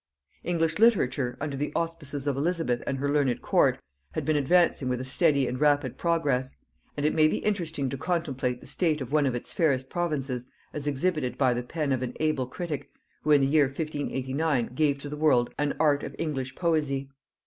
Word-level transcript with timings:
English 0.43 0.79
literature, 0.79 1.37
under 1.39 1.55
the 1.55 1.71
auspices 1.75 2.25
of 2.25 2.35
Elizabeth 2.35 2.81
and 2.87 2.97
her 2.97 3.07
learned 3.07 3.39
court, 3.43 3.79
had 4.13 4.25
been 4.25 4.35
advancing 4.35 4.89
with 4.89 4.99
a 4.99 5.05
steady 5.05 5.45
and 5.47 5.59
rapid 5.61 5.95
progress; 5.95 6.57
and 6.97 7.05
it 7.05 7.13
may 7.13 7.27
be 7.27 7.37
interesting 7.37 7.87
to 7.87 7.99
contemplate 7.99 8.61
the 8.61 8.65
state 8.65 8.99
of 8.99 9.11
one 9.11 9.27
of 9.27 9.35
its 9.35 9.53
fairest 9.53 9.91
provinces 9.91 10.47
as 10.73 10.87
exhibited 10.87 11.37
by 11.37 11.53
the 11.53 11.61
pen 11.61 11.91
of 11.91 12.01
an 12.01 12.15
able 12.19 12.47
critic, 12.47 12.89
who 13.21 13.29
in 13.29 13.41
the 13.41 13.45
year 13.45 13.65
1589 13.65 14.71
gave 14.73 14.97
to 14.97 15.07
the 15.07 15.15
world 15.15 15.53
an 15.59 15.75
Art 15.79 16.01
of 16.01 16.15
English 16.17 16.55
Poesy. 16.55 17.11